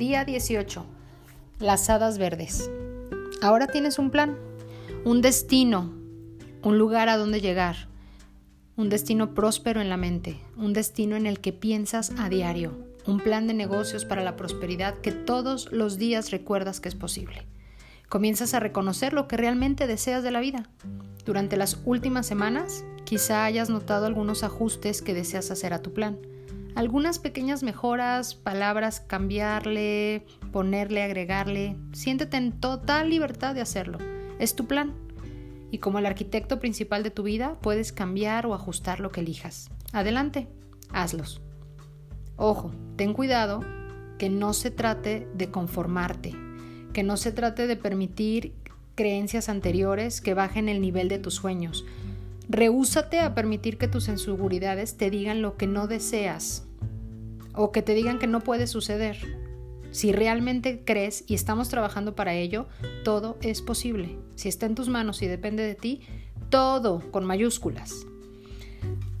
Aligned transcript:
Día 0.00 0.24
18. 0.24 0.86
Las 1.58 1.90
hadas 1.90 2.16
verdes. 2.16 2.70
Ahora 3.42 3.66
tienes 3.66 3.98
un 3.98 4.10
plan, 4.10 4.34
un 5.04 5.20
destino, 5.20 5.92
un 6.62 6.78
lugar 6.78 7.10
a 7.10 7.18
donde 7.18 7.42
llegar, 7.42 7.76
un 8.78 8.88
destino 8.88 9.34
próspero 9.34 9.82
en 9.82 9.90
la 9.90 9.98
mente, 9.98 10.40
un 10.56 10.72
destino 10.72 11.16
en 11.16 11.26
el 11.26 11.40
que 11.40 11.52
piensas 11.52 12.14
a 12.18 12.30
diario, 12.30 12.78
un 13.06 13.20
plan 13.20 13.46
de 13.46 13.52
negocios 13.52 14.06
para 14.06 14.24
la 14.24 14.36
prosperidad 14.36 14.94
que 15.02 15.12
todos 15.12 15.70
los 15.70 15.98
días 15.98 16.30
recuerdas 16.30 16.80
que 16.80 16.88
es 16.88 16.94
posible. 16.94 17.42
Comienzas 18.08 18.54
a 18.54 18.60
reconocer 18.60 19.12
lo 19.12 19.28
que 19.28 19.36
realmente 19.36 19.86
deseas 19.86 20.22
de 20.22 20.30
la 20.30 20.40
vida. 20.40 20.70
Durante 21.26 21.58
las 21.58 21.78
últimas 21.84 22.26
semanas, 22.26 22.86
quizá 23.04 23.44
hayas 23.44 23.68
notado 23.68 24.06
algunos 24.06 24.44
ajustes 24.44 25.02
que 25.02 25.12
deseas 25.12 25.50
hacer 25.50 25.74
a 25.74 25.82
tu 25.82 25.92
plan 25.92 26.16
algunas 26.74 27.18
pequeñas 27.18 27.62
mejoras, 27.62 28.34
palabras, 28.34 29.00
cambiarle, 29.00 30.24
ponerle, 30.52 31.02
agregarle. 31.02 31.76
Siéntete 31.92 32.36
en 32.36 32.52
total 32.52 33.10
libertad 33.10 33.54
de 33.54 33.60
hacerlo. 33.60 33.98
Es 34.38 34.54
tu 34.54 34.66
plan. 34.66 34.94
Y 35.70 35.78
como 35.78 35.98
el 35.98 36.06
arquitecto 36.06 36.58
principal 36.58 37.02
de 37.02 37.10
tu 37.10 37.22
vida, 37.22 37.58
puedes 37.60 37.92
cambiar 37.92 38.46
o 38.46 38.54
ajustar 38.54 39.00
lo 39.00 39.10
que 39.10 39.20
elijas. 39.20 39.70
Adelante, 39.92 40.48
hazlos. 40.92 41.40
Ojo, 42.36 42.72
ten 42.96 43.12
cuidado 43.12 43.60
que 44.18 44.30
no 44.30 44.52
se 44.52 44.70
trate 44.70 45.28
de 45.34 45.50
conformarte, 45.50 46.34
que 46.92 47.02
no 47.02 47.16
se 47.16 47.32
trate 47.32 47.66
de 47.66 47.76
permitir 47.76 48.54
creencias 48.94 49.48
anteriores 49.48 50.20
que 50.20 50.34
bajen 50.34 50.68
el 50.68 50.80
nivel 50.80 51.08
de 51.08 51.18
tus 51.18 51.34
sueños. 51.34 51.84
Rehúsate 52.52 53.20
a 53.20 53.32
permitir 53.32 53.78
que 53.78 53.86
tus 53.86 54.08
inseguridades 54.08 54.96
te 54.96 55.08
digan 55.08 55.40
lo 55.40 55.56
que 55.56 55.68
no 55.68 55.86
deseas 55.86 56.66
o 57.54 57.70
que 57.70 57.80
te 57.80 57.94
digan 57.94 58.18
que 58.18 58.26
no 58.26 58.40
puede 58.40 58.66
suceder. 58.66 59.18
Si 59.92 60.10
realmente 60.10 60.82
crees 60.84 61.22
y 61.28 61.34
estamos 61.34 61.68
trabajando 61.68 62.16
para 62.16 62.34
ello, 62.34 62.66
todo 63.04 63.38
es 63.40 63.62
posible. 63.62 64.18
Si 64.34 64.48
está 64.48 64.66
en 64.66 64.74
tus 64.74 64.88
manos 64.88 65.22
y 65.22 65.28
depende 65.28 65.62
de 65.62 65.76
ti, 65.76 66.00
todo 66.48 67.08
con 67.12 67.24
mayúsculas. 67.24 68.04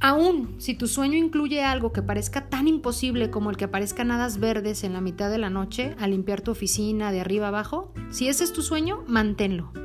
Aún 0.00 0.56
si 0.60 0.74
tu 0.74 0.86
sueño 0.86 1.16
incluye 1.16 1.62
algo 1.62 1.92
que 1.92 2.02
parezca 2.02 2.50
tan 2.50 2.68
imposible 2.68 3.30
como 3.30 3.48
el 3.48 3.56
que 3.56 3.64
aparezcan 3.64 4.10
hadas 4.10 4.38
verdes 4.38 4.84
en 4.84 4.92
la 4.92 5.00
mitad 5.00 5.30
de 5.30 5.38
la 5.38 5.48
noche 5.48 5.96
a 5.98 6.08
limpiar 6.08 6.42
tu 6.42 6.50
oficina 6.50 7.10
de 7.10 7.22
arriba 7.22 7.48
abajo, 7.48 7.90
si 8.10 8.28
ese 8.28 8.44
es 8.44 8.52
tu 8.52 8.60
sueño, 8.60 9.02
manténlo. 9.06 9.83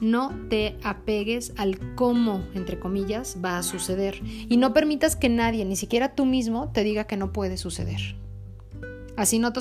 No 0.00 0.34
te 0.48 0.78
apegues 0.82 1.52
al 1.56 1.94
cómo, 1.94 2.44
entre 2.54 2.78
comillas, 2.78 3.36
va 3.44 3.58
a 3.58 3.62
suceder 3.62 4.20
y 4.24 4.56
no 4.56 4.72
permitas 4.72 5.16
que 5.16 5.28
nadie, 5.28 5.64
ni 5.64 5.76
siquiera 5.76 6.14
tú 6.14 6.24
mismo, 6.24 6.70
te 6.72 6.84
diga 6.84 7.04
que 7.04 7.16
no 7.16 7.32
puede 7.32 7.56
suceder. 7.56 8.16
Así 9.16 9.38
no 9.38 9.52
te, 9.52 9.60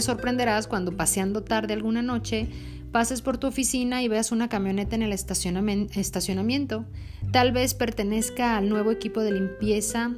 sorprenderás 0.00 0.68
cuando 0.68 0.96
paseando 0.96 1.42
tarde 1.42 1.74
alguna 1.74 2.02
noche 2.02 2.48
pases 2.92 3.22
por 3.22 3.38
tu 3.38 3.48
oficina 3.48 4.02
y 4.02 4.08
veas 4.08 4.30
una 4.30 4.48
camioneta 4.48 4.94
en 4.94 5.02
el 5.02 5.12
estacionamiento. 5.12 6.84
Tal 7.32 7.50
vez 7.50 7.74
pertenezca 7.74 8.56
al 8.56 8.68
nuevo 8.68 8.92
equipo 8.92 9.22
de 9.22 9.32
limpieza 9.32 10.12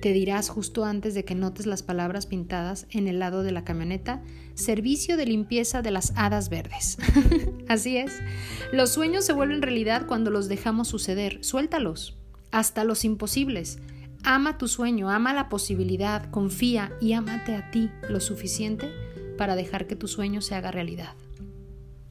te 0.00 0.12
dirás 0.12 0.48
justo 0.48 0.84
antes 0.84 1.14
de 1.14 1.24
que 1.24 1.34
notes 1.34 1.66
las 1.66 1.82
palabras 1.82 2.26
pintadas 2.26 2.86
en 2.90 3.08
el 3.08 3.18
lado 3.18 3.42
de 3.42 3.52
la 3.52 3.64
camioneta, 3.64 4.22
servicio 4.54 5.16
de 5.16 5.26
limpieza 5.26 5.82
de 5.82 5.90
las 5.90 6.12
hadas 6.16 6.48
verdes. 6.48 6.98
Así 7.68 7.96
es, 7.96 8.12
los 8.72 8.90
sueños 8.90 9.24
se 9.24 9.32
vuelven 9.32 9.62
realidad 9.62 10.06
cuando 10.06 10.30
los 10.30 10.48
dejamos 10.48 10.88
suceder, 10.88 11.44
suéltalos, 11.44 12.16
hasta 12.50 12.84
los 12.84 13.04
imposibles. 13.04 13.78
Ama 14.24 14.58
tu 14.58 14.68
sueño, 14.68 15.10
ama 15.10 15.32
la 15.32 15.48
posibilidad, 15.48 16.30
confía 16.30 16.92
y 17.00 17.12
ámate 17.12 17.54
a 17.54 17.70
ti 17.70 17.90
lo 18.08 18.20
suficiente 18.20 18.90
para 19.36 19.54
dejar 19.54 19.86
que 19.86 19.96
tu 19.96 20.08
sueño 20.08 20.40
se 20.40 20.54
haga 20.54 20.70
realidad. 20.70 21.14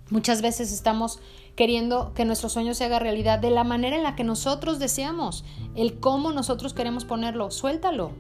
Muchas 0.10 0.42
veces 0.42 0.72
estamos 0.72 1.20
queriendo 1.56 2.14
que 2.14 2.24
nuestro 2.24 2.50
sueño 2.50 2.74
se 2.74 2.86
haga 2.86 3.00
realidad 3.00 3.40
de 3.40 3.52
la 3.52 3.64
manera 3.64 3.98
en 3.98 4.04
la 4.04 4.16
que 4.16 4.24
nosotros 4.24 4.80
deseamos, 4.80 5.44
el 5.76 6.00
cómo 6.00 6.32
nosotros 6.32 6.74
queremos 6.74 7.04
ponerlo. 7.04 7.52
Suéltalo, 7.52 8.14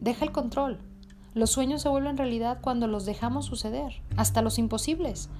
deja 0.00 0.24
el 0.24 0.32
control. 0.32 0.78
Los 1.32 1.50
sueños 1.50 1.82
se 1.82 1.88
vuelven 1.88 2.16
realidad 2.16 2.58
cuando 2.60 2.88
los 2.88 3.06
dejamos 3.06 3.46
suceder, 3.46 4.02
hasta 4.16 4.42
los 4.42 4.58
imposibles. 4.58 5.30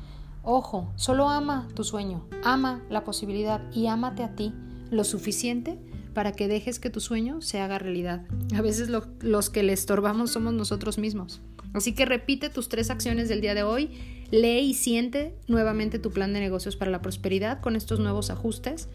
Ojo, 0.43 0.91
solo 0.97 1.29
ama 1.29 1.69
tu 1.75 1.85
sueño, 1.85 2.27
ama 2.45 2.83
la 2.89 3.05
posibilidad 3.05 3.61
y 3.73 3.89
ámate 3.89 4.23
a 4.23 4.35
ti 4.35 4.55
lo 4.91 5.05
suficiente 5.05 5.79
para 6.15 6.33
que 6.33 6.49
dejes 6.49 6.79
que 6.79 6.91
tu 6.91 7.01
sueño 7.01 7.43
se 7.43 7.61
haga 7.61 7.79
realidad. 7.79 8.23
A 8.57 8.63
veces 8.63 8.89
los 8.89 9.51
que 9.51 9.63
le 9.63 9.73
estorbamos 9.73 10.31
somos 10.31 10.55
nosotros 10.55 10.99
mismos. 10.99 11.43
Así 11.73 11.95
que 11.95 12.05
repite 12.05 12.49
tus 12.51 12.69
tres 12.69 12.91
acciones 12.91 13.29
del 13.29 13.41
día 13.41 13.55
de 13.55 13.63
hoy, 13.63 13.91
lee 14.31 14.61
y 14.61 14.75
siente 14.75 15.35
nuevamente 15.49 15.99
tu 15.99 16.11
plan 16.11 16.33
de 16.33 16.41
negocios 16.41 16.77
para 16.77 16.91
la 16.91 17.03
prosperidad 17.03 17.61
con 17.61 17.77
estos 17.77 18.01
nuevos 18.01 18.31
ajustes. 18.31 18.89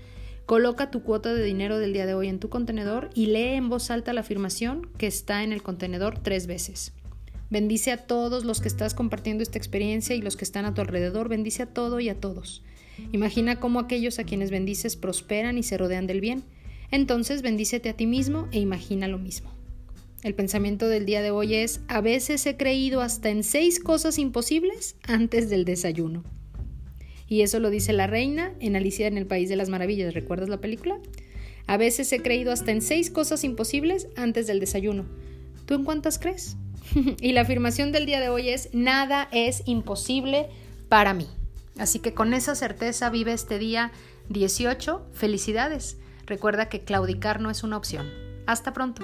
Coloca 0.46 0.92
tu 0.92 1.02
cuota 1.02 1.34
de 1.34 1.44
dinero 1.44 1.80
del 1.80 1.94
día 1.94 2.06
de 2.06 2.14
hoy 2.14 2.28
en 2.28 2.40
tu 2.40 2.50
contenedor 2.50 3.10
y 3.16 3.28
lee 3.28 3.56
en 3.56 3.70
voz 3.70 3.90
alta 3.90 4.14
la 4.14 4.22
afirmación 4.22 4.88
que 4.98 5.08
está 5.08 5.44
en 5.44 5.52
el 5.52 5.64
contenedor 5.64 6.20
tres 6.20 6.46
veces. 6.48 6.94
Bendice 7.50 7.92
a 7.92 7.98
todos 7.98 8.44
los 8.44 8.62
que 8.62 8.68
estás 8.68 8.94
compartiendo 8.94 9.44
esta 9.44 9.58
experiencia 9.58 10.16
y 10.16 10.22
los 10.22 10.36
que 10.36 10.46
están 10.46 10.66
a 10.66 10.74
tu 10.74 10.82
alrededor. 10.82 11.30
Bendice 11.30 11.64
a 11.64 11.68
todo 11.68 12.00
y 12.00 12.10
a 12.10 12.20
todos. 12.20 12.64
Imagina 13.12 13.60
cómo 13.60 13.80
aquellos 13.80 14.20
a 14.20 14.24
quienes 14.24 14.52
bendices 14.52 14.96
prosperan 14.96 15.58
y 15.58 15.64
se 15.64 15.78
rodean 15.78 16.08
del 16.08 16.22
bien. 16.22 16.44
Entonces 16.92 17.42
bendícete 17.42 17.90
a 17.90 17.94
ti 17.94 18.08
mismo 18.08 18.48
e 18.52 18.60
imagina 18.60 19.08
lo 19.08 19.18
mismo. 19.18 19.55
El 20.24 20.34
pensamiento 20.34 20.88
del 20.88 21.06
día 21.06 21.22
de 21.22 21.32
hoy 21.32 21.56
es, 21.56 21.82
a 21.88 22.02
veces 22.02 22.46
he 22.46 22.58
creído 22.58 23.02
hasta 23.02 23.30
en 23.30 23.44
seis 23.44 23.80
cosas 23.80 24.18
imposibles 24.18 24.96
antes 25.04 25.50
del 25.50 25.66
desayuno. 25.66 26.24
Y 27.28 27.42
eso 27.42 27.60
lo 27.60 27.70
dice 27.70 27.94
la 27.94 28.08
reina 28.08 28.54
en 28.60 28.76
Alicia 28.76 29.08
en 29.08 29.18
el 29.18 29.28
País 29.28 29.50
de 29.50 29.56
las 29.56 29.70
Maravillas. 29.70 30.14
¿Recuerdas 30.14 30.50
la 30.50 30.62
película? 30.62 31.00
A 31.68 31.78
veces 31.78 32.12
he 32.12 32.22
creído 32.22 32.52
hasta 32.52 32.72
en 32.72 32.82
seis 32.82 33.10
cosas 33.10 33.44
imposibles 33.44 34.08
antes 34.16 34.48
del 34.48 34.60
desayuno. 34.60 35.06
¿Tú 35.66 35.74
en 35.74 35.84
cuántas 35.84 36.20
crees? 36.20 36.58
y 37.22 37.32
la 37.34 37.42
afirmación 37.42 37.92
del 37.92 38.06
día 38.06 38.20
de 38.20 38.30
hoy 38.30 38.50
es, 38.50 38.70
nada 38.74 39.28
es 39.32 39.64
imposible 39.66 40.48
para 40.90 41.14
mí. 41.14 41.28
Así 41.78 42.00
que 42.00 42.14
con 42.14 42.34
esa 42.34 42.56
certeza 42.56 43.10
vive 43.10 43.34
este 43.34 43.60
día 43.60 43.92
18. 44.30 45.08
Felicidades. 45.14 45.98
Recuerda 46.26 46.70
que 46.70 46.82
claudicar 46.82 47.42
no 47.42 47.50
es 47.50 47.64
una 47.64 47.78
opción. 47.78 48.10
Hasta 48.46 48.74
pronto. 48.74 49.04